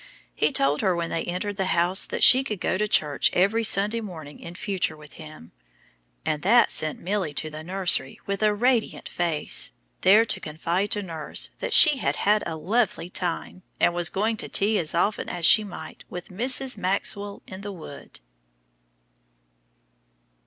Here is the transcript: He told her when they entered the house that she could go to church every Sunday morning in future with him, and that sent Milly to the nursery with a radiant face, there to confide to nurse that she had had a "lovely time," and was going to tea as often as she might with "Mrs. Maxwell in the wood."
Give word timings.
He 0.33 0.51
told 0.51 0.81
her 0.81 0.95
when 0.95 1.11
they 1.11 1.23
entered 1.25 1.57
the 1.57 1.65
house 1.77 2.07
that 2.07 2.23
she 2.23 2.43
could 2.43 2.59
go 2.59 2.75
to 2.75 2.87
church 2.87 3.29
every 3.33 3.63
Sunday 3.63 4.01
morning 4.01 4.39
in 4.39 4.55
future 4.55 4.97
with 4.97 5.13
him, 5.13 5.51
and 6.25 6.41
that 6.41 6.71
sent 6.71 6.97
Milly 6.99 7.35
to 7.35 7.51
the 7.51 7.63
nursery 7.63 8.19
with 8.25 8.41
a 8.41 8.51
radiant 8.51 9.07
face, 9.07 9.73
there 10.01 10.25
to 10.25 10.39
confide 10.39 10.89
to 10.89 11.03
nurse 11.03 11.51
that 11.59 11.71
she 11.71 11.97
had 11.97 12.15
had 12.15 12.41
a 12.47 12.55
"lovely 12.55 13.09
time," 13.09 13.61
and 13.79 13.93
was 13.93 14.09
going 14.09 14.37
to 14.37 14.49
tea 14.49 14.79
as 14.79 14.95
often 14.95 15.29
as 15.29 15.45
she 15.45 15.63
might 15.63 16.03
with 16.09 16.29
"Mrs. 16.29 16.77
Maxwell 16.79 17.43
in 17.45 17.61
the 17.61 17.71
wood." 17.71 18.19